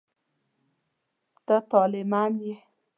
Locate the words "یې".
2.43-2.53